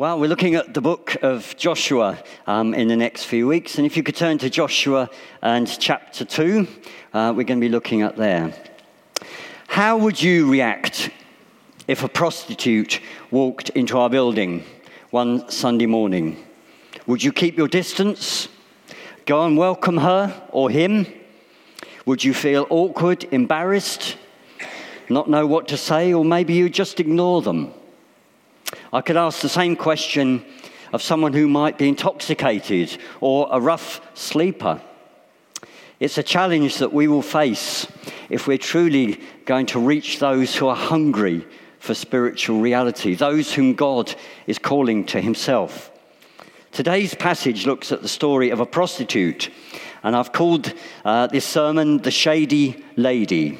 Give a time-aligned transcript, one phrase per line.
[0.00, 3.78] Well, we're looking at the book of Joshua um, in the next few weeks.
[3.78, 5.10] And if you could turn to Joshua
[5.42, 6.68] and chapter 2,
[7.12, 8.54] uh, we're going to be looking at there.
[9.66, 11.10] How would you react
[11.88, 13.00] if a prostitute
[13.32, 14.62] walked into our building
[15.10, 16.46] one Sunday morning?
[17.08, 18.46] Would you keep your distance?
[19.26, 21.06] Go and welcome her or him?
[22.06, 24.16] Would you feel awkward, embarrassed,
[25.08, 27.74] not know what to say, or maybe you just ignore them?
[28.92, 30.44] I could ask the same question
[30.92, 34.80] of someone who might be intoxicated or a rough sleeper.
[36.00, 37.86] It's a challenge that we will face
[38.28, 41.46] if we're truly going to reach those who are hungry
[41.80, 44.14] for spiritual reality, those whom God
[44.46, 45.90] is calling to Himself.
[46.70, 49.50] Today's passage looks at the story of a prostitute,
[50.02, 50.72] and I've called
[51.04, 53.58] uh, this sermon The Shady Lady.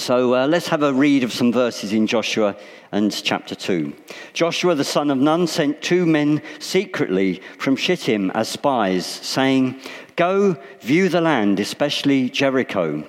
[0.00, 2.56] So uh, let's have a read of some verses in Joshua
[2.90, 3.92] and chapter 2.
[4.32, 9.78] Joshua the son of Nun sent two men secretly from Shittim as spies, saying,
[10.16, 13.06] Go view the land, especially Jericho.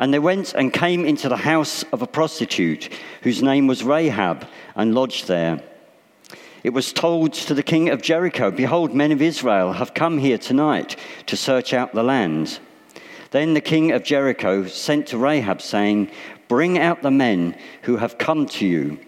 [0.00, 4.48] And they went and came into the house of a prostitute whose name was Rahab
[4.74, 5.62] and lodged there.
[6.64, 10.38] It was told to the king of Jericho, Behold, men of Israel have come here
[10.38, 12.58] tonight to search out the land.
[13.36, 16.10] Then the king of Jericho sent to Rahab, saying,
[16.48, 18.98] Bring out the men who have come to you,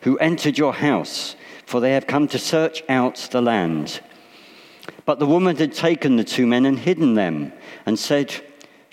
[0.00, 4.00] who entered your house, for they have come to search out the land.
[5.04, 7.52] But the woman had taken the two men and hidden them,
[7.84, 8.34] and said,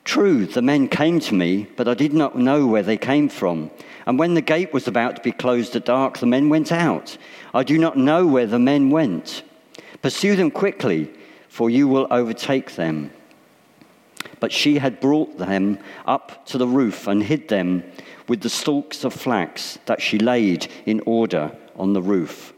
[0.03, 3.71] True, the men came to me, but I did not know where they came from.
[4.05, 7.17] And when the gate was about to be closed at dark, the men went out.
[7.53, 9.43] I do not know where the men went.
[10.01, 11.09] Pursue them quickly,
[11.47, 13.11] for you will overtake them.
[14.39, 17.83] But she had brought them up to the roof and hid them
[18.27, 22.53] with the stalks of flax that she laid in order on the roof.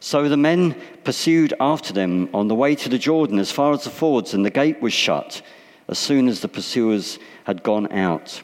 [0.00, 3.84] So the men pursued after them on the way to the Jordan as far as
[3.84, 5.42] the fords, and the gate was shut
[5.88, 8.42] as soon as the pursuers had gone out.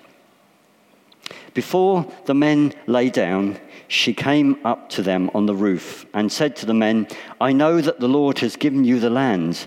[1.55, 3.59] Before the men lay down,
[3.89, 7.07] she came up to them on the roof and said to the men,
[7.41, 9.67] I know that the Lord has given you the land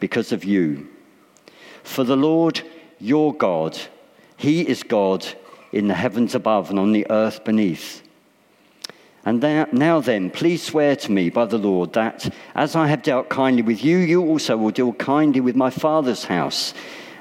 [0.00, 0.88] because of you.
[1.82, 2.62] For the Lord
[2.98, 3.78] your God,
[4.36, 5.26] He is God
[5.72, 8.02] in the heavens above and on the earth beneath.
[9.24, 9.40] And
[9.72, 13.62] now then, please swear to me by the Lord that as I have dealt kindly
[13.62, 16.74] with you, you also will deal kindly with my father's house,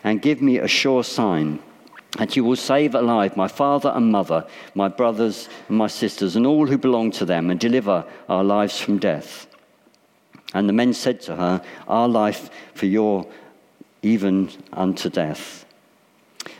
[0.04, 1.60] and give me a sure sign
[2.20, 6.46] that you will save alive my father and mother, my brothers and my sisters, and
[6.46, 9.48] all who belong to them, and deliver our lives from death.
[10.56, 13.28] And the men said to her, Our life for your
[14.02, 15.66] even unto death.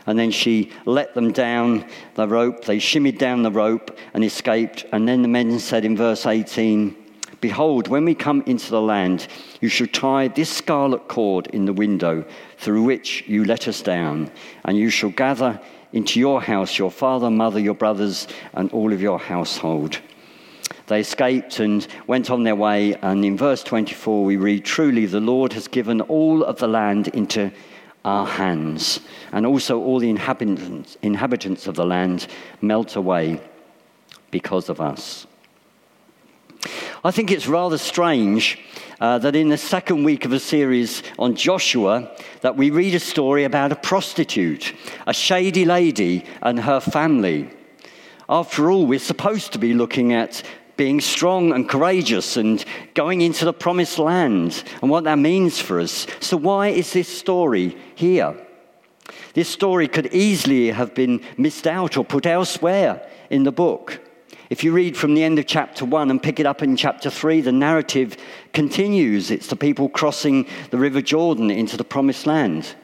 [0.04, 2.66] And then she let them down the rope.
[2.66, 4.84] They shimmied down the rope and escaped.
[4.92, 6.94] And then the men said in verse 18,
[7.40, 9.28] Behold, when we come into the land,
[9.62, 12.24] you shall tie this scarlet cord in the window
[12.58, 14.30] through which you let us down,
[14.64, 15.60] and you shall gather
[15.92, 20.00] into your house your father, mother, your brothers, and all of your household.
[20.86, 22.94] They escaped and went on their way.
[22.94, 27.08] And in verse 24, we read Truly, the Lord has given all of the land
[27.08, 27.50] into
[28.04, 29.00] our hands,
[29.32, 32.28] and also all the inhabitants, inhabitants of the land
[32.60, 33.40] melt away
[34.30, 35.26] because of us.
[37.04, 38.58] I think it's rather strange
[39.00, 43.00] uh, that in the second week of a series on Joshua that we read a
[43.00, 44.72] story about a prostitute,
[45.06, 47.50] a shady lady and her family.
[48.28, 50.42] After all, we're supposed to be looking at
[50.76, 52.64] being strong and courageous and
[52.94, 56.06] going into the promised land and what that means for us.
[56.20, 58.36] So, why is this story here?
[59.34, 64.00] This story could easily have been missed out or put elsewhere in the book.
[64.48, 67.10] If you read from the end of chapter 1 and pick it up in chapter
[67.10, 68.16] 3, the narrative
[68.52, 69.30] continues.
[69.30, 72.74] It's the people crossing the River Jordan into the promised land.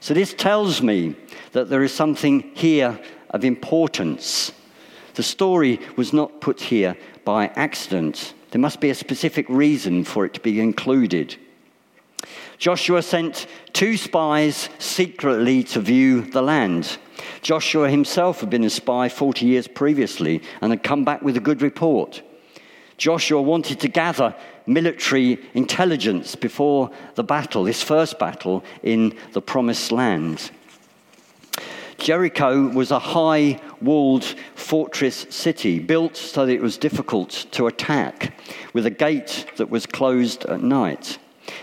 [0.00, 1.14] So, this tells me
[1.52, 2.98] that there is something here
[3.30, 4.52] of importance.
[5.14, 8.34] The story was not put here by accident.
[8.50, 11.36] There must be a specific reason for it to be included.
[12.58, 16.98] Joshua sent two spies secretly to view the land.
[17.40, 21.40] Joshua himself had been a spy 40 years previously and had come back with a
[21.40, 22.22] good report.
[22.98, 24.34] Joshua wanted to gather
[24.66, 30.52] military intelligence before the battle, this first battle in the promised land.
[32.02, 34.24] Jericho was a high walled
[34.56, 38.34] fortress city built so that it was difficult to attack,
[38.72, 41.18] with a gate that was closed at night.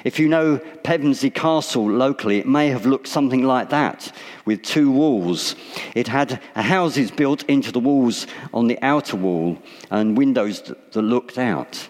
[0.05, 4.15] If you know Pevensey Castle locally, it may have looked something like that,
[4.45, 5.55] with two walls.
[5.93, 9.57] It had houses built into the walls on the outer wall
[9.91, 11.89] and windows that looked out.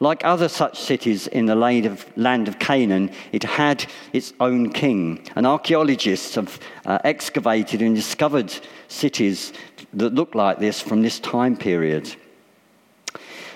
[0.00, 5.26] Like other such cities in the land of, Canaan, it had its own king.
[5.34, 8.54] And archaeologists have uh, excavated and discovered
[8.88, 9.52] cities
[9.94, 12.14] that look like this from this time period.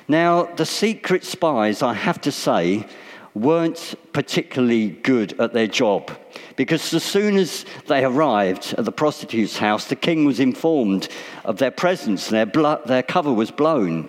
[0.08, 2.86] Now, the secret spies, I have to say,
[3.34, 6.10] weren't particularly good at their job
[6.56, 11.08] because as soon as they arrived at the prostitute's house, the king was informed
[11.44, 14.08] of their presence their, their cover was blown.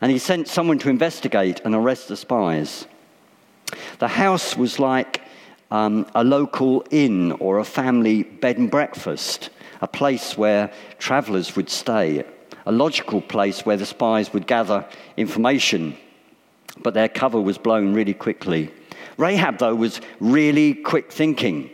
[0.00, 2.86] And he sent someone to investigate and arrest the spies.
[3.98, 5.22] The house was like
[5.70, 9.50] um, a local inn or a family bed and breakfast,
[9.80, 12.24] a place where travelers would stay,
[12.66, 14.86] a logical place where the spies would gather
[15.16, 15.96] information
[16.82, 18.70] but their cover was blown really quickly.
[19.16, 21.70] Rahab, though, was really quick thinking.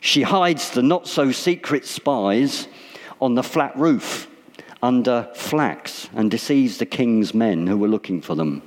[0.00, 2.66] She hides the not so secret spies
[3.20, 4.28] on the flat roof
[4.82, 8.62] under flax and deceives the king's men who were looking for them.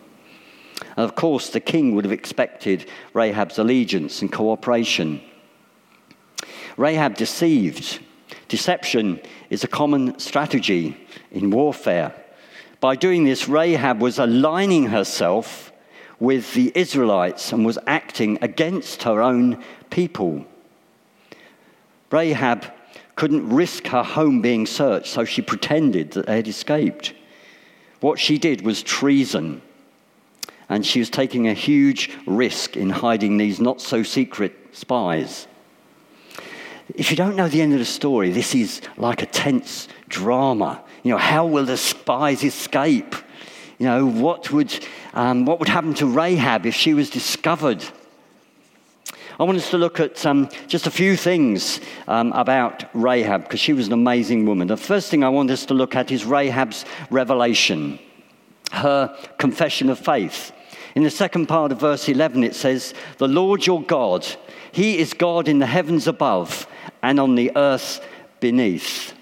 [0.98, 5.22] Of course, the king would have expected Rahab's allegiance and cooperation.
[6.78, 8.00] Rahab deceived.
[8.48, 9.20] Deception
[9.50, 10.98] is a common strategy
[11.32, 12.14] in warfare.
[12.80, 15.72] By doing this, Rahab was aligning herself
[16.20, 20.46] with the Israelites and was acting against her own people.
[22.12, 22.72] Rahab
[23.16, 27.14] couldn't risk her home being searched, so she pretended that they had escaped.
[28.00, 29.62] What she did was treason,
[30.68, 35.48] and she was taking a huge risk in hiding these not so secret spies.
[36.96, 40.84] If you don't know the end of the story, this is like a tense drama.
[41.04, 43.16] You know, how will the spies escape?
[43.80, 47.84] You know, what would, um, what would happen to Rahab if she was discovered?
[49.40, 53.60] I want us to look at um, just a few things um, about Rahab because
[53.60, 54.68] she was an amazing woman.
[54.68, 57.98] The first thing I want us to look at is Rahab's revelation,
[58.72, 60.52] her confession of faith.
[60.94, 64.24] In the second part of verse 11, it says, The Lord your God,
[64.72, 66.68] He is God in the heavens above
[67.02, 68.06] and on the earth
[68.40, 69.14] beneath.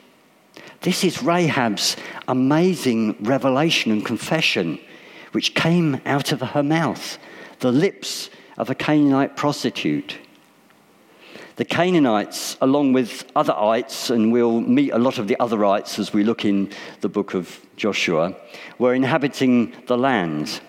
[0.81, 1.95] This is Rahab's
[2.27, 4.77] amazing revelation and confession,
[5.31, 7.17] which came out of her mouth,
[7.59, 8.29] the lips
[8.61, 10.19] of a Canaanite prostitute.
[11.55, 15.97] The Canaanites, along with other ites, and we'll meet a lot of the other ites
[15.97, 16.69] as we look in
[17.01, 18.35] the book of Joshua,
[18.77, 20.61] were inhabiting the land.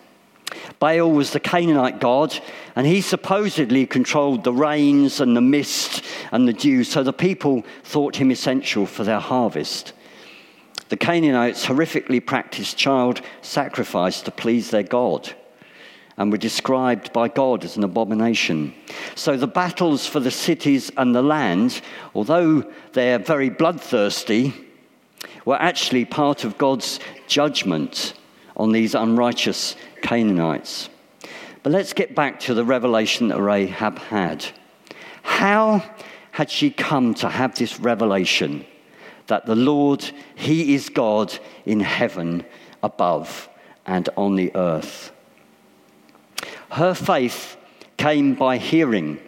[0.78, 2.34] Baal was the Canaanite god,
[2.74, 6.02] and he supposedly controlled the rains and the mist
[6.32, 9.92] and the dew, so the people thought him essential for their harvest.
[10.88, 15.34] The Canaanites horrifically practiced child sacrifice to please their God
[16.16, 18.74] and were described by God as an abomination.
[19.14, 21.80] So the battles for the cities and the land,
[22.14, 24.54] although they're very bloodthirsty,
[25.44, 28.14] were actually part of God's judgment
[28.56, 30.88] on these unrighteous Canaanites.
[31.62, 34.44] But let's get back to the revelation that Rahab had.
[35.22, 35.84] How
[36.32, 38.66] had she come to have this revelation?
[39.26, 40.04] that the Lord,
[40.34, 42.44] He is God in heaven
[42.82, 43.48] above
[43.86, 45.12] and on the earth.
[46.72, 47.58] Her faith
[47.98, 49.20] came by hearing.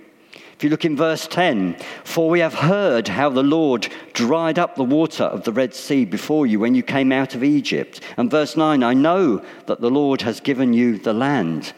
[0.54, 4.76] If you look in verse 10, for we have heard how the Lord dried up
[4.76, 8.00] the water of the Red Sea before you when you came out of Egypt.
[8.16, 11.74] And verse 9, I know that the Lord has given you the land.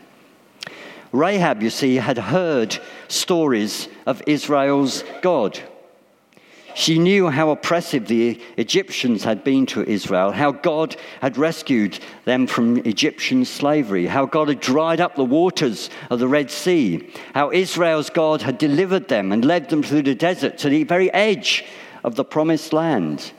[1.11, 5.61] Rahab, you see, had heard stories of Israel's God.
[6.77, 12.47] She knew how oppressive the Egyptians had been to Israel, how God had rescued them
[12.47, 17.51] from Egyptian slavery, how God had dried up the waters of the Red Sea, how
[17.51, 21.65] Israel's God had delivered them and led them through the desert to the very edge
[22.05, 23.33] of the promised land.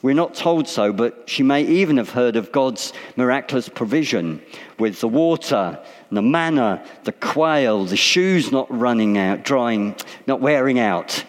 [0.00, 4.40] We're not told so, but she may even have heard of God's miraculous provision
[4.78, 5.80] with the water,
[6.12, 9.96] the manna, the quail, the shoes not running out, drying,
[10.28, 11.24] not wearing out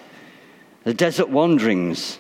[0.89, 2.17] the desert wanderings,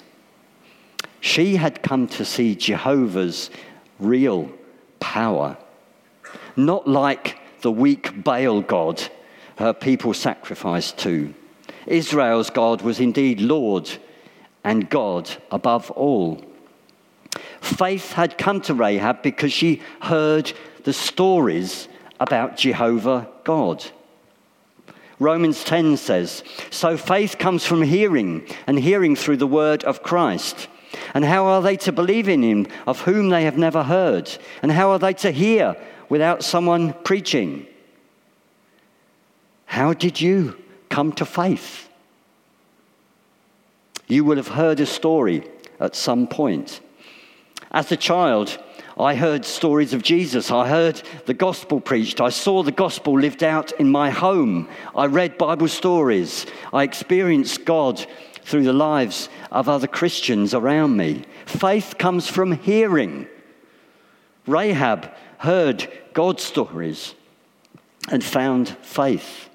[1.21, 3.49] she had come to see Jehovah's
[3.97, 4.51] real
[4.99, 5.57] power,
[6.55, 9.01] not like the weak Baal God
[9.57, 11.33] her people sacrificed to.
[11.87, 13.89] Israel's God was indeed Lord
[14.63, 16.45] and God above all.
[17.61, 21.87] Faith had come to Rahab because she heard the stories
[22.19, 23.83] about Jehovah God.
[25.19, 30.67] Romans 10 says, So faith comes from hearing, and hearing through the word of Christ.
[31.13, 34.31] And how are they to believe in him of whom they have never heard?
[34.61, 35.75] And how are they to hear
[36.07, 37.67] without someone preaching?
[39.65, 40.57] How did you
[40.89, 41.89] come to faith?
[44.07, 45.43] You will have heard a story
[45.79, 46.81] at some point.
[47.71, 48.57] As a child,
[48.99, 50.51] I heard stories of Jesus.
[50.51, 52.19] I heard the gospel preached.
[52.19, 54.67] I saw the gospel lived out in my home.
[54.93, 56.45] I read Bible stories.
[56.73, 58.05] I experienced God
[58.43, 61.23] through the lives of other Christians around me.
[61.45, 63.27] Faith comes from hearing.
[64.45, 67.15] Rahab heard God's stories
[68.09, 69.49] and found faith.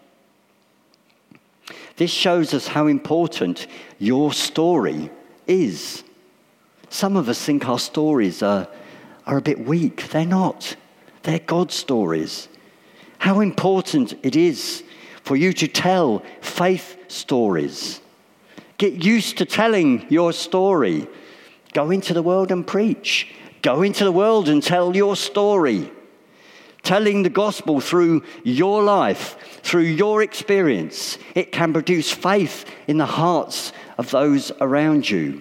[1.97, 3.67] This shows us how important
[3.99, 5.11] your story
[5.47, 6.03] is.
[6.89, 8.69] Some of us think our stories are,
[9.27, 10.09] are a bit weak.
[10.11, 10.77] They're not,
[11.23, 12.49] they're God's stories.
[13.19, 14.85] How important it is
[15.23, 18.01] for you to tell faith stories.
[18.77, 21.07] Get used to telling your story.
[21.73, 23.35] Go into the world and preach.
[23.63, 25.91] Go into the world and tell your story.
[26.83, 33.07] Telling the gospel through your life, through your experience, it can produce faith in the
[33.07, 35.41] hearts of those around you.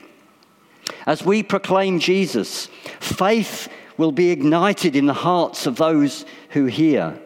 [1.06, 2.70] As we proclaim Jesus,
[3.04, 7.20] faith will be ignited in the hearts of those who hear.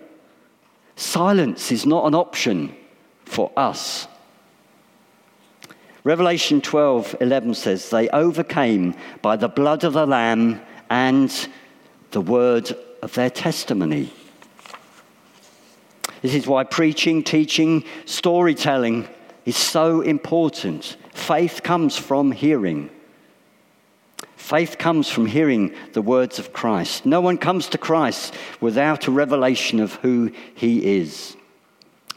[0.96, 2.76] Silence is not an option
[3.26, 4.08] for us.
[6.04, 11.50] Revelation 12 11 says, They overcame by the blood of the Lamb and
[12.12, 14.12] the word of their testimony.
[16.22, 19.08] This is why preaching, teaching, storytelling
[19.46, 20.98] is so important.
[21.14, 22.90] Faith comes from hearing.
[24.48, 27.06] Faith comes from hearing the words of Christ.
[27.06, 31.36] No one comes to Christ without a revelation of who he is.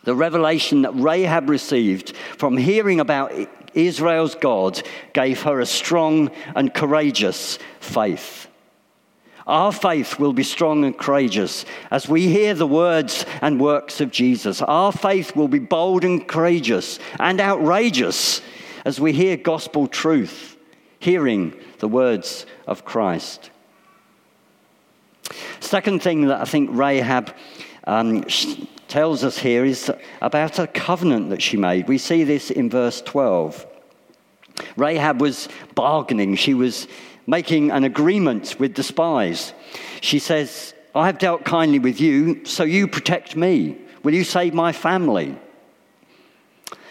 [0.05, 3.33] The revelation that Rahab received from hearing about
[3.75, 4.81] Israel's God
[5.13, 8.47] gave her a strong and courageous faith.
[9.45, 14.13] Our faith will be strong and courageous as we hear the words and works of
[14.13, 14.63] Jesus.
[14.63, 18.41] Our faith will be bold and courageous and outrageous
[18.85, 20.57] as we hear gospel truth,
[21.00, 23.50] hearing the words of Christ.
[25.59, 27.35] Second thing that I think Rahab
[27.85, 28.25] um,
[28.87, 29.90] tells us here is
[30.21, 31.88] about a covenant that she made.
[31.88, 33.66] We see this in verse 12.
[34.76, 36.87] Rahab was bargaining, she was
[37.26, 39.54] making an agreement with the spies.
[40.00, 43.78] She says, I have dealt kindly with you, so you protect me.
[44.02, 45.37] Will you save my family?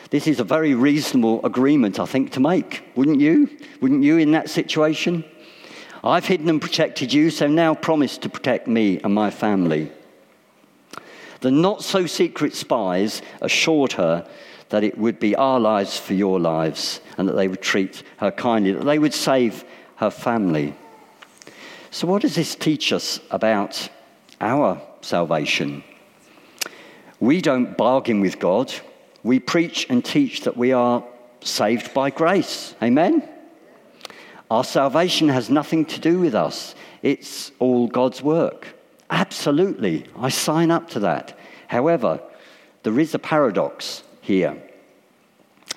[0.09, 2.83] This is a very reasonable agreement, I think, to make.
[2.95, 3.49] Wouldn't you?
[3.79, 5.23] Wouldn't you in that situation?
[6.03, 9.91] I've hidden and protected you, so now promise to protect me and my family.
[11.41, 14.27] The not so secret spies assured her
[14.69, 18.31] that it would be our lives for your lives and that they would treat her
[18.31, 19.63] kindly, that they would save
[19.97, 20.75] her family.
[21.91, 23.89] So, what does this teach us about
[24.39, 25.83] our salvation?
[27.19, 28.73] We don't bargain with God.
[29.23, 31.03] We preach and teach that we are
[31.41, 32.75] saved by grace.
[32.81, 33.27] Amen?
[34.49, 38.75] Our salvation has nothing to do with us, it's all God's work.
[39.09, 40.05] Absolutely.
[40.17, 41.37] I sign up to that.
[41.67, 42.19] However,
[42.83, 44.61] there is a paradox here.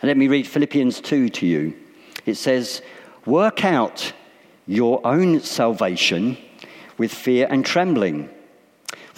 [0.02, 1.75] Let me read Philippians 2 to you.
[2.26, 2.82] It says,
[3.25, 4.12] Work out
[4.66, 6.37] your own salvation
[6.99, 8.28] with fear and trembling.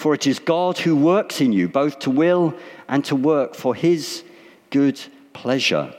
[0.05, 2.53] For it is God who works in you both to will
[2.89, 4.23] and to work for his
[4.69, 5.01] good
[5.33, 5.95] pleasure.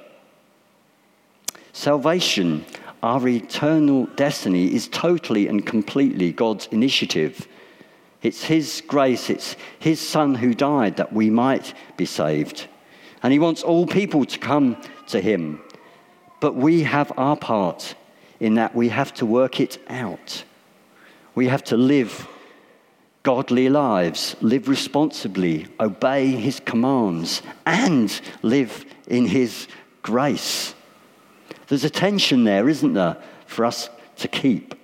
[1.73, 2.65] Salvation,
[3.01, 7.47] our eternal destiny, is totally and completely God's initiative.
[8.21, 12.67] It's His grace, it's His Son who died that we might be saved.
[13.23, 15.59] And He wants all people to come to Him.
[16.41, 17.95] But we have our part
[18.39, 20.43] in that we have to work it out.
[21.33, 22.27] We have to live
[23.25, 29.67] godly lives, live responsibly, obey His commands, and live in His
[30.03, 30.75] grace.
[31.67, 33.17] There's a tension there, isn't there,
[33.47, 34.75] for us to keep.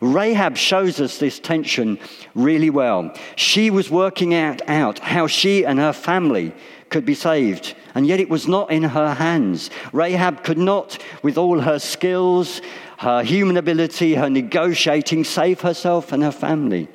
[0.00, 1.98] Rahab shows us this tension
[2.34, 3.14] really well.
[3.36, 6.54] She was working out, out how she and her family
[6.88, 9.68] could be saved, and yet it was not in her hands.
[9.92, 12.62] Rahab could not, with all her skills,
[12.96, 16.88] her human ability, her negotiating, save herself and her family.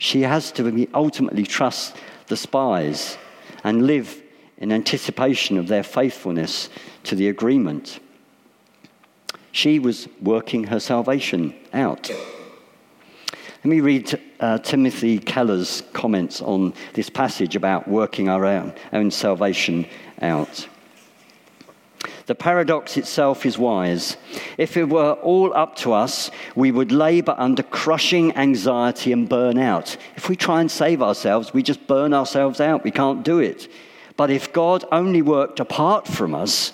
[0.00, 1.94] She has to ultimately trust
[2.28, 3.18] the spies
[3.62, 4.22] and live
[4.56, 6.70] in anticipation of their faithfulness
[7.04, 8.00] to the agreement.
[9.52, 12.08] She was working her salvation out.
[12.08, 19.10] Let me read uh, Timothy Keller's comments on this passage about working our own, own
[19.10, 19.86] salvation
[20.22, 20.66] out.
[22.30, 24.16] The paradox itself is wise.
[24.56, 29.58] If it were all up to us, we would labor under crushing anxiety and burn
[29.58, 29.96] out.
[30.14, 32.84] If we try and save ourselves, we just burn ourselves out.
[32.84, 33.66] We can't do it.
[34.16, 36.72] But if God only worked apart from us,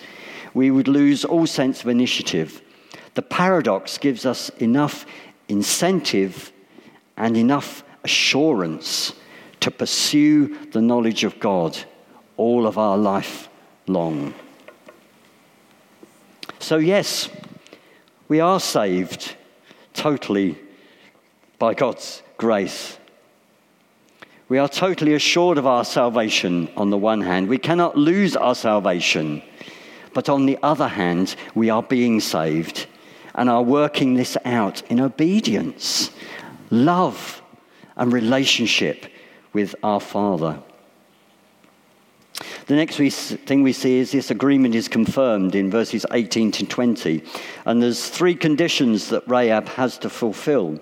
[0.52, 2.60] we would lose all sense of initiative.
[3.14, 5.06] The paradox gives us enough
[5.48, 6.52] incentive
[7.16, 9.14] and enough assurance
[9.60, 11.78] to pursue the knowledge of God
[12.36, 13.48] all of our life
[13.86, 14.34] long.
[16.66, 17.28] So, yes,
[18.26, 19.36] we are saved
[19.94, 20.58] totally
[21.60, 22.98] by God's grace.
[24.48, 27.46] We are totally assured of our salvation on the one hand.
[27.46, 29.42] We cannot lose our salvation.
[30.12, 32.88] But on the other hand, we are being saved
[33.36, 36.10] and are working this out in obedience,
[36.70, 37.42] love,
[37.94, 39.06] and relationship
[39.52, 40.60] with our Father.
[42.66, 47.22] The next thing we see is this agreement is confirmed in verses 18 to 20.
[47.64, 50.80] And there's three conditions that Rahab has to fulfill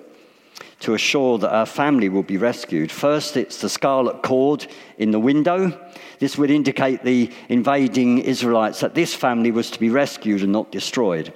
[0.81, 2.91] to assure that her family will be rescued.
[2.91, 5.79] First, it's the scarlet cord in the window.
[6.21, 10.73] This would indicate the invading Israelites that this family was to be rescued and not
[10.73, 11.35] destroyed.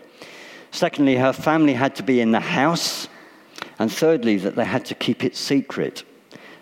[0.70, 3.08] Secondly, her family had to be in the house.
[3.78, 6.04] And thirdly, that they had to keep it secret.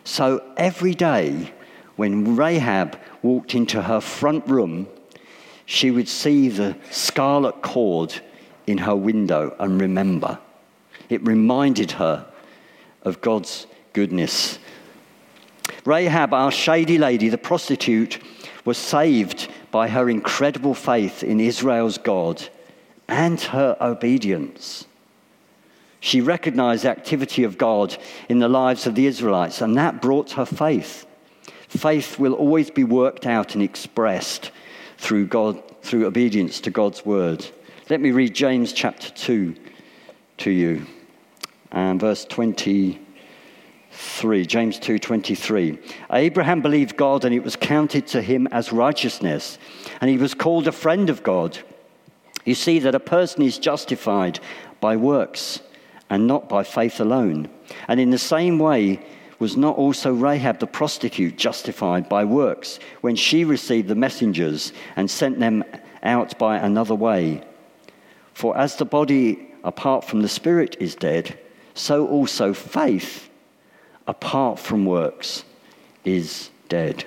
[0.04, 1.52] So every day,
[1.96, 4.86] when Rahab walked into her front room,
[5.64, 8.20] she would see the scarlet cord
[8.66, 10.38] in her window and remember.
[11.08, 12.26] It reminded her
[13.02, 14.58] of God's goodness.
[15.84, 18.18] Rahab, our shady lady, the prostitute,
[18.64, 22.48] was saved by her incredible faith in Israel's God
[23.08, 24.86] and her obedience.
[26.00, 27.96] She recognized the activity of God
[28.28, 31.06] in the lives of the Israelites, and that brought her faith.
[31.76, 34.50] Faith will always be worked out and expressed
[34.98, 37.46] through God, through obedience to God's word.
[37.90, 39.54] Let me read James chapter 2
[40.38, 40.86] to you.
[41.70, 42.98] And verse 23.
[44.46, 45.78] James 2:23.
[46.12, 49.58] Abraham believed God and it was counted to him as righteousness,
[50.00, 51.58] and he was called a friend of God.
[52.44, 54.40] You see that a person is justified
[54.80, 55.60] by works
[56.08, 57.48] and not by faith alone.
[57.88, 59.00] And in the same way,
[59.38, 65.10] was not also Rahab the prostitute justified by works when she received the messengers and
[65.10, 65.64] sent them
[66.02, 67.42] out by another way?
[68.32, 71.38] For as the body apart from the spirit is dead,
[71.74, 73.28] so also faith
[74.06, 75.44] apart from works
[76.04, 77.04] is dead.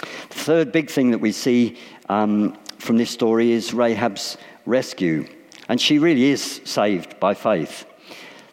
[0.00, 5.26] The third big thing that we see um, from this story is Rahab's rescue.
[5.68, 7.86] And she really is saved by faith.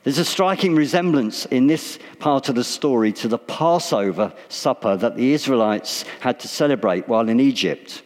[0.03, 5.15] There's a striking resemblance in this part of the story to the Passover supper that
[5.15, 8.03] the Israelites had to celebrate while in Egypt.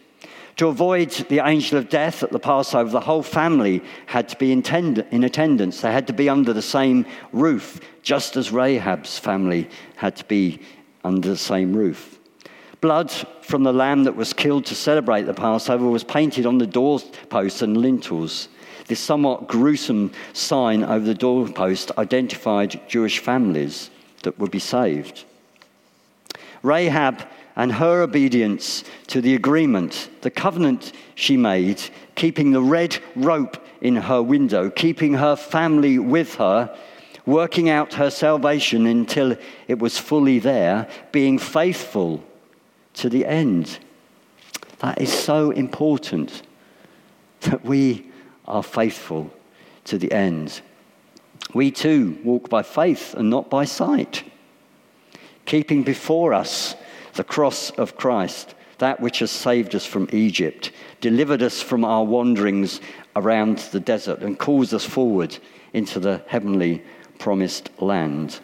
[0.58, 4.52] To avoid the angel of death at the Passover, the whole family had to be
[4.52, 4.62] in,
[5.10, 5.80] in attendance.
[5.80, 10.60] They had to be under the same roof, just as Rahab's family had to be
[11.04, 12.18] under the same roof.
[12.80, 13.10] Blood
[13.42, 17.62] from the lamb that was killed to celebrate the Passover was painted on the doorposts
[17.62, 18.48] and lintels.
[18.88, 23.90] This somewhat gruesome sign over the doorpost identified Jewish families
[24.22, 25.24] that would be saved.
[26.62, 27.22] Rahab
[27.54, 31.82] and her obedience to the agreement, the covenant she made,
[32.14, 36.74] keeping the red rope in her window, keeping her family with her,
[37.26, 42.24] working out her salvation until it was fully there, being faithful
[42.94, 43.78] to the end.
[44.78, 46.42] That is so important
[47.42, 48.07] that we
[48.48, 49.32] are faithful
[49.84, 50.60] to the end.
[51.54, 54.24] We too walk by faith and not by sight,
[55.46, 56.74] keeping before us
[57.14, 62.04] the cross of Christ, that which has saved us from Egypt, delivered us from our
[62.04, 62.80] wanderings
[63.16, 65.36] around the desert, and calls us forward
[65.72, 66.82] into the heavenly
[67.18, 68.40] promised land.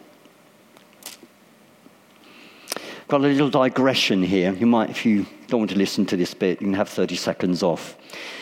[3.07, 4.51] Got a little digression here.
[4.53, 7.15] You might, if you don't want to listen to this bit, you can have 30
[7.15, 7.95] seconds off.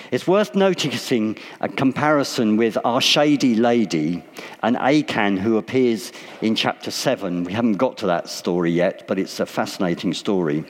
[0.10, 4.23] It's worth noticing a comparison with our shady lady
[4.62, 7.43] and Achan, who appears in chapter 7.
[7.43, 10.63] We haven't got to that story yet, but it's a fascinating story.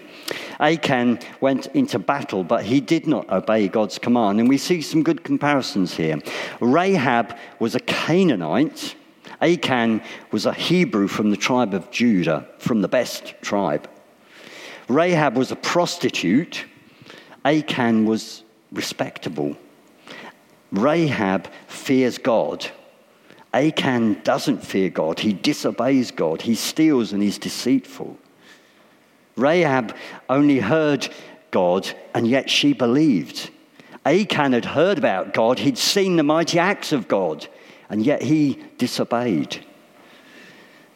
[0.59, 4.39] Achan went into battle, but he did not obey God's command.
[4.39, 6.17] And we see some good comparisons here.
[6.59, 8.95] Rahab was a Canaanite,
[9.43, 10.01] Achan
[10.31, 13.89] was a Hebrew from the tribe of Judah, from the best tribe.
[14.87, 16.65] Rahab was a prostitute,
[17.43, 19.57] Achan was respectable.
[20.71, 22.65] Rahab fears God.
[23.53, 25.19] Achan doesn't fear God.
[25.19, 26.41] He disobeys God.
[26.41, 28.17] He steals and he's deceitful.
[29.35, 29.95] Rahab
[30.29, 31.07] only heard
[31.51, 33.51] God, and yet she believed.
[34.05, 37.47] Achan had heard about God, he'd seen the mighty acts of God,
[37.93, 39.63] and yet he disobeyed.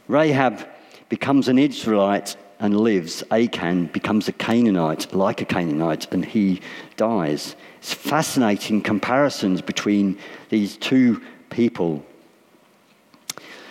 [0.07, 0.67] Rahab
[1.09, 3.23] becomes an Israelite and lives.
[3.29, 6.59] Achan becomes a Canaanite, like a Canaanite, and he
[6.95, 7.55] dies.
[7.77, 10.17] It's fascinating comparisons between
[10.49, 12.03] these two people.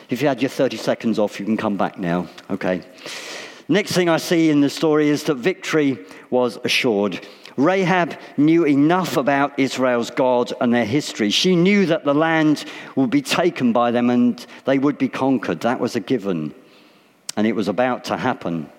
[0.08, 2.28] If you had your 30 seconds off, you can come back now.
[2.48, 2.80] Okay.
[3.68, 5.98] Next thing I see in the story is that victory
[6.30, 7.26] was assured.
[7.56, 11.30] Rahab knew enough about Israel's God and their history.
[11.30, 12.64] She knew that the land
[12.94, 15.60] would be taken by them and they would be conquered.
[15.60, 16.54] That was a given.
[17.36, 18.70] And it was about to happen.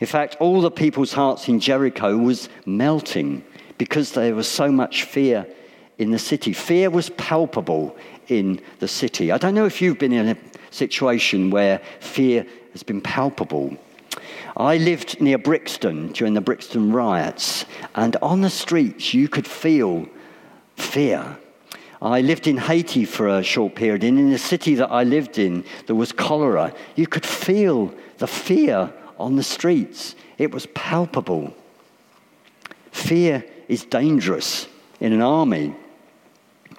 [0.00, 3.44] In fact, all the people's hearts in Jericho was melting
[3.78, 5.46] because there was so much fear
[5.98, 6.52] in the city.
[6.52, 7.96] Fear was palpable
[8.28, 9.30] in the city.
[9.30, 10.36] I don't know if you've been in a
[10.70, 13.76] situation where fear has been palpable.
[14.56, 20.08] I lived near Brixton during the Brixton riots, and on the streets you could feel
[20.76, 21.38] fear.
[22.02, 25.38] I lived in Haiti for a short period, and in the city that I lived
[25.38, 26.74] in, there was cholera.
[26.96, 31.54] You could feel the fear on the streets, it was palpable.
[32.90, 34.66] Fear is dangerous
[35.00, 35.74] in an army.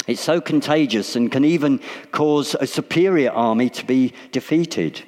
[0.08, 1.80] It's so contagious and can even
[2.12, 5.04] cause a superior army to be defeated.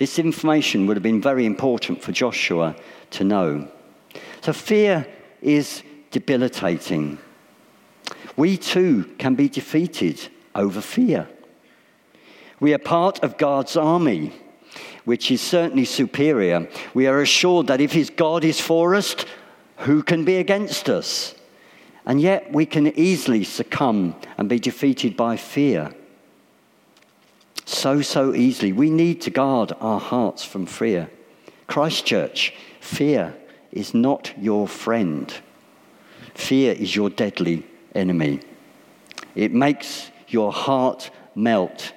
[0.00, 2.74] This information would have been very important for Joshua
[3.10, 3.68] to know.
[4.40, 5.06] So, fear
[5.42, 7.18] is debilitating.
[8.34, 10.18] We too can be defeated
[10.54, 11.28] over fear.
[12.60, 14.32] We are part of God's army,
[15.04, 16.66] which is certainly superior.
[16.94, 19.14] We are assured that if His God is for us,
[19.80, 21.34] who can be against us?
[22.06, 25.94] And yet we can easily succumb and be defeated by fear
[27.80, 28.72] so, so easily.
[28.72, 31.10] We need to guard our hearts from fear.
[31.66, 33.34] Christchurch, fear
[33.72, 35.32] is not your friend.
[36.34, 37.64] Fear is your deadly
[37.94, 38.40] enemy.
[39.34, 41.92] It makes your heart melt.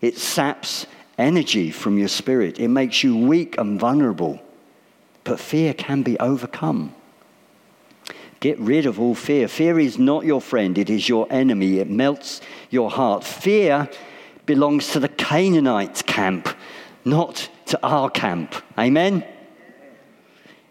[0.00, 0.86] It saps
[1.18, 2.58] energy from your spirit.
[2.58, 4.40] It makes you weak and vulnerable.
[5.24, 6.94] But fear can be overcome.
[8.40, 9.48] Get rid of all fear.
[9.48, 11.78] Fear is not your friend, it is your enemy.
[11.78, 12.40] It melts
[12.70, 13.24] your heart.
[13.24, 13.88] Fear
[14.46, 16.48] belongs to the Canaanite camp,
[17.04, 18.54] not to our camp.
[18.78, 19.24] Amen?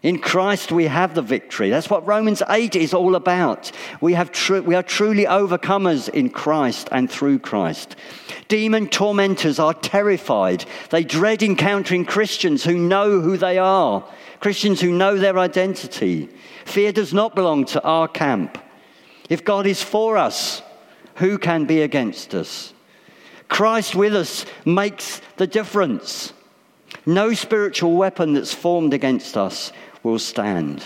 [0.06, 1.72] In Christ, we have the victory.
[1.72, 3.72] That's what Romans 8 is all about.
[4.02, 7.96] We, have tr- we are truly overcomers in Christ and through Christ.
[8.48, 10.66] Demon tormentors are terrified.
[10.92, 14.08] They dread encountering Christians who know who they are,
[14.42, 16.30] Christians who know their identity.
[16.66, 18.60] Fear does not belong to our camp.
[19.28, 20.62] If God is for us,
[21.16, 22.75] who can be against us?
[23.50, 26.34] Christ with us makes the difference.
[27.06, 29.72] No spiritual weapon that's formed against us
[30.04, 30.84] will stand.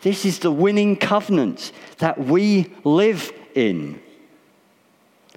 [0.00, 4.00] This is the winning covenant that we live in.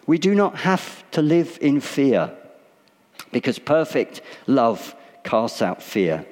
[0.07, 2.31] We do not have to live in fear
[3.31, 6.25] because perfect love casts out fear.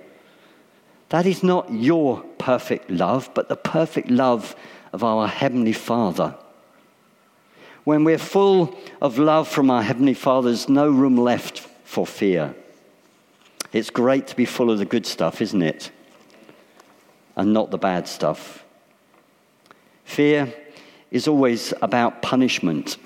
[1.10, 4.56] That is not your perfect love, but the perfect love
[4.94, 6.36] of our Heavenly Father.
[7.84, 12.56] When we're full of love from our Heavenly Father, there's no room left for fear.
[13.74, 15.92] It's great to be full of the good stuff, isn't it?
[17.36, 18.64] And not the bad stuff.
[20.06, 20.54] Fear
[21.12, 22.98] is always about punishment,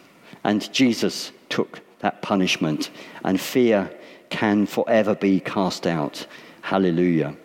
[0.43, 2.91] and Jesus took that punishment,
[3.23, 3.91] and fear
[4.29, 6.27] can forever be cast out.
[6.61, 7.35] Hallelujah.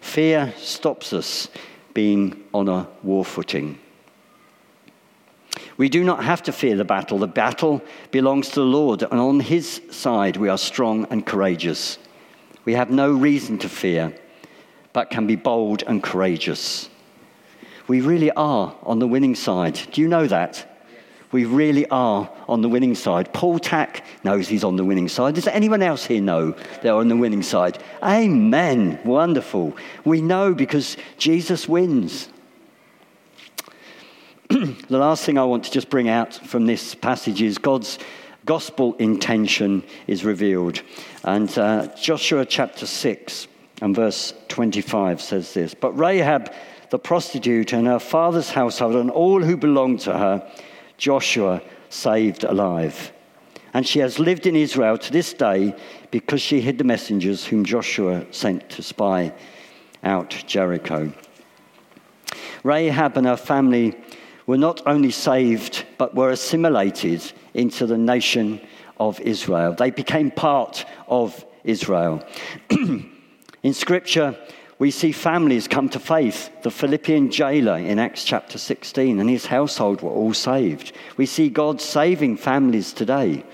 [0.00, 1.48] Fear stops us
[1.94, 3.78] being on a war footing.
[5.78, 7.18] We do not have to fear the battle.
[7.18, 11.98] The battle belongs to the Lord, and on his side we are strong and courageous.
[12.64, 14.12] We have no reason to fear,
[14.92, 16.90] but can be bold and courageous.
[17.86, 19.80] We really are on the winning side.
[19.92, 20.66] Do you know that?
[21.30, 23.32] We really are on the winning side.
[23.32, 25.36] Paul Tack knows he's on the winning side.
[25.36, 27.82] Does anyone else here know they're on the winning side?
[28.02, 28.98] Amen.
[29.04, 29.76] Wonderful.
[30.04, 32.28] We know because Jesus wins.
[34.88, 37.98] the last thing I want to just bring out from this passage is God's
[38.46, 40.80] gospel intention is revealed.
[41.22, 43.46] And uh, Joshua chapter 6
[43.82, 46.50] and verse 25 says this But Rahab,
[46.88, 50.50] the prostitute, and her father's household, and all who belonged to her,
[50.96, 53.12] Joshua saved alive.
[53.74, 55.74] And she has lived in Israel to this day
[56.10, 59.34] because she hid the messengers whom Joshua sent to spy
[60.02, 61.12] out Jericho.
[62.64, 63.94] Rahab and her family
[64.48, 68.58] were not only saved, but were assimilated into the nation
[68.98, 69.74] of Israel.
[69.74, 72.24] They became part of Israel.
[72.70, 74.34] in Scripture,
[74.78, 76.48] we see families come to faith.
[76.62, 80.92] The Philippian jailer in Acts chapter 16 and his household were all saved.
[81.18, 83.44] We see God saving families today.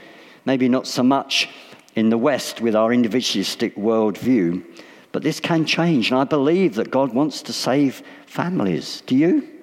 [0.45, 1.49] Maybe not so much
[1.97, 4.65] in the West with our individualistic worldview,
[5.11, 6.13] but this can change.
[6.13, 9.03] And I believe that God wants to save families.
[9.07, 9.54] Do you?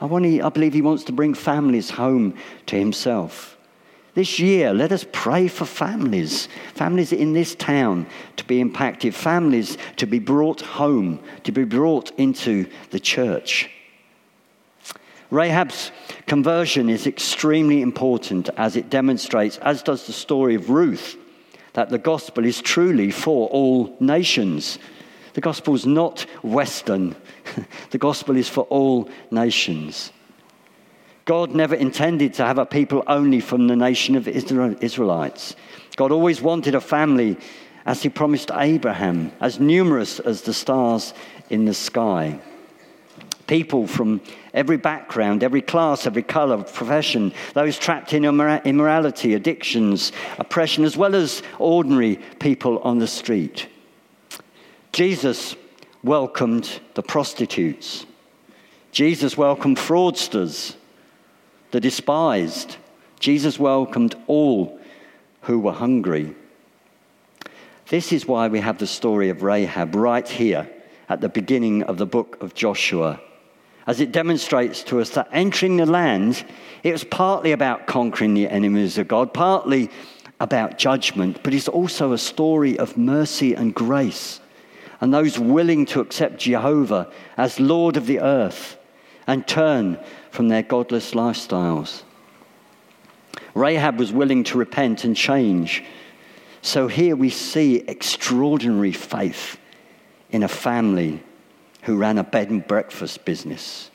[0.00, 2.34] I, want to, I believe He wants to bring families home
[2.66, 3.56] to Himself.
[4.14, 9.78] This year, let us pray for families, families in this town to be impacted, families
[9.96, 13.70] to be brought home, to be brought into the church.
[15.30, 15.92] Rahab's
[16.26, 21.16] conversion is extremely important as it demonstrates, as does the story of Ruth,
[21.74, 24.80] that the gospel is truly for all nations.
[25.34, 27.14] The gospel is not Western,
[27.90, 30.12] the gospel is for all nations.
[31.24, 35.54] God never intended to have a people only from the nation of Israelites.
[35.96, 37.36] God always wanted a family,
[37.86, 41.14] as he promised Abraham, as numerous as the stars
[41.48, 42.40] in the sky.
[43.46, 44.20] People from
[44.54, 51.14] every background, every class, every color, profession, those trapped in immorality, addictions, oppression, as well
[51.14, 53.66] as ordinary people on the street.
[54.92, 55.56] Jesus
[56.02, 58.06] welcomed the prostitutes.
[58.92, 60.74] Jesus welcomed fraudsters,
[61.70, 62.76] the despised.
[63.18, 64.80] Jesus welcomed all
[65.42, 66.34] who were hungry.
[67.88, 70.68] This is why we have the story of Rahab right here
[71.08, 73.20] at the beginning of the book of Joshua,
[73.86, 76.44] as it demonstrates to us that entering the land,
[76.82, 79.90] it was partly about conquering the enemies of God, partly
[80.38, 84.40] about judgment, but it's also a story of mercy and grace
[85.00, 88.76] and those willing to accept Jehovah as Lord of the earth
[89.26, 89.98] and turn
[90.30, 92.02] from their godless lifestyles.
[93.54, 95.84] Rahab was willing to repent and change.
[96.62, 99.58] So here we see extraordinary faith
[100.30, 101.22] in a family
[101.82, 103.90] who ran a bed and breakfast business.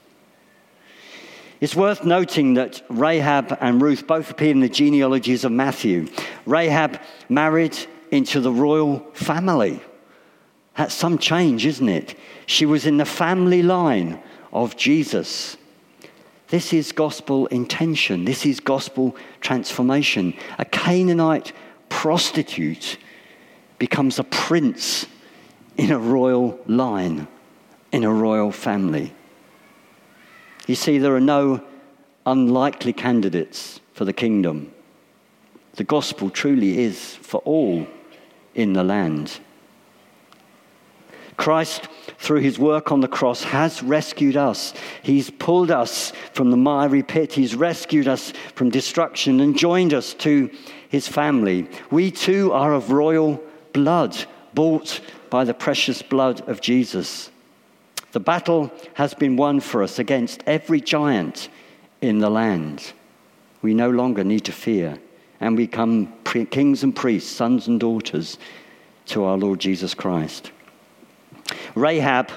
[1.62, 6.08] It's worth noting that Rahab and Ruth both appear in the genealogies of Matthew.
[6.46, 7.78] Rahab married
[8.12, 9.82] into the royal family.
[10.78, 12.18] That's some change, isn't it?
[12.46, 15.58] She was in the family line of Jesus.
[16.50, 18.26] This is gospel intention.
[18.26, 20.34] This is gospel transformation.
[20.60, 21.54] A Canaanite
[21.90, 22.98] prostitute
[23.80, 25.08] becomes a prince
[25.78, 27.28] in a royal line,
[27.92, 29.14] in a royal family.
[30.68, 31.64] You see, there are no
[32.26, 34.72] unlikely candidates for the kingdom.
[35.74, 37.88] The gospel truly is for all
[38.54, 39.40] in the land.
[41.38, 44.74] Christ, through his work on the cross, has rescued us.
[45.04, 47.34] He's pulled us from the miry pit.
[47.34, 50.50] He's rescued us from destruction and joined us to
[50.90, 51.68] his family.
[51.92, 53.42] We too are of royal
[53.74, 54.16] blood,
[54.54, 57.30] bought by the precious blood of Jesus.
[58.14, 61.50] The battle has been won for us against every giant
[62.02, 62.94] in the land.
[63.62, 64.98] We no longer need to fear,
[65.42, 68.38] and we become kings and priests, sons and daughters
[69.08, 70.52] to our Lord Jesus Christ.
[71.76, 72.32] Rahab,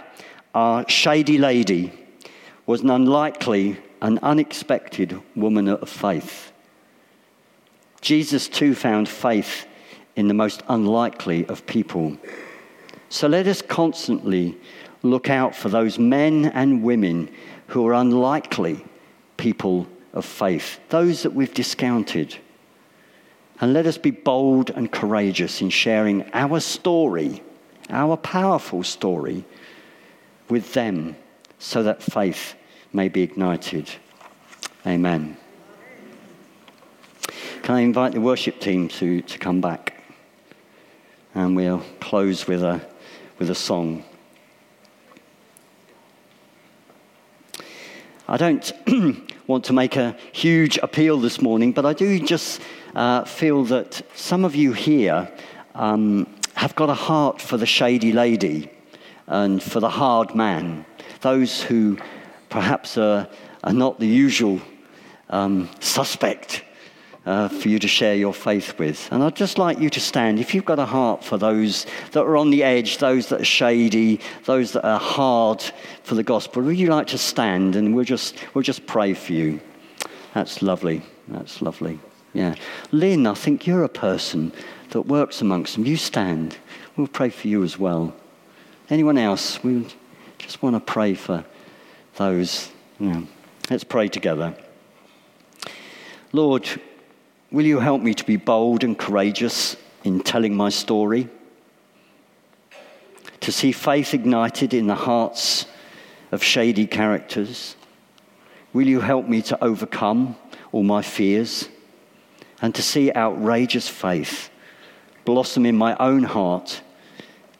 [0.55, 1.92] our shady lady,
[2.66, 6.53] was an unlikely and unexpected woman of faith.
[8.01, 9.66] Jesus too found faith
[10.16, 12.18] in the most unlikely of people.
[13.09, 14.57] So let us constantly
[15.03, 17.31] look out for those men and women
[17.68, 18.85] who are unlikely
[19.37, 22.37] people of faith, those that we've discounted.
[23.61, 27.42] And let us be bold and courageous in sharing our story
[27.90, 29.44] our powerful story
[30.48, 31.16] with them
[31.59, 32.55] so that faith
[32.92, 33.90] may be ignited.
[34.87, 35.37] Amen.
[37.62, 40.03] Can I invite the worship team to, to come back?
[41.35, 42.81] And we'll close with a,
[43.38, 44.05] with a song.
[48.27, 48.72] I don't
[49.46, 52.61] want to make a huge appeal this morning, but I do just
[52.94, 55.31] uh, feel that some of you here
[55.74, 56.27] um,
[56.58, 58.68] have got a heart for the shady lady
[59.28, 60.84] and for the hard man,
[61.20, 61.96] those who
[62.48, 63.28] perhaps are,
[63.62, 64.60] are not the usual
[65.30, 66.64] um, suspect
[67.24, 69.08] uh, for you to share your faith with.
[69.12, 70.40] And I'd just like you to stand.
[70.40, 73.44] If you've got a heart for those that are on the edge, those that are
[73.44, 75.62] shady, those that are hard
[76.02, 79.32] for the gospel, would you like to stand and we'll just, we'll just pray for
[79.32, 79.60] you?
[80.34, 81.02] That's lovely.
[81.28, 82.00] That's lovely.
[82.32, 82.54] Yeah.
[82.92, 84.52] Lynn, I think you're a person
[84.90, 85.86] that works amongst them.
[85.86, 86.56] You stand.
[86.96, 88.14] We'll pray for you as well.
[88.90, 89.62] Anyone else?
[89.62, 89.86] We
[90.38, 91.44] just want to pray for
[92.16, 92.70] those.
[92.98, 93.26] Know.
[93.70, 94.54] Let's pray together.
[96.32, 96.68] Lord,
[97.50, 101.28] will you help me to be bold and courageous in telling my story?
[103.40, 105.66] To see faith ignited in the hearts
[106.32, 107.76] of shady characters?
[108.72, 110.36] Will you help me to overcome
[110.72, 111.68] all my fears
[112.60, 114.50] and to see outrageous faith
[115.24, 116.80] blossom in my own heart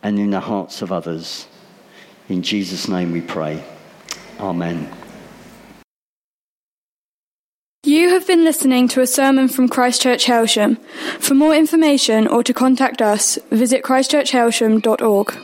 [0.03, 1.47] and in the hearts of others?
[2.29, 3.63] In Jesus' name we pray.
[4.41, 4.91] Amen.
[7.85, 10.79] You have been listening to a sermon from Christchurch Hailsham.
[11.21, 15.39] For more information or to contact us, visit christchurchhailsham.org.